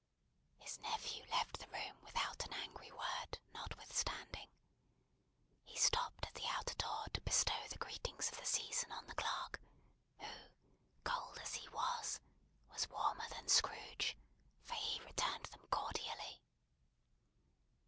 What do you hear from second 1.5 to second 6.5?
the room without an angry word, notwithstanding. He stopped at the